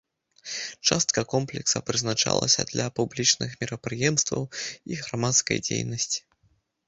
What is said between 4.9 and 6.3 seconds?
і грамадскай дзейнасці.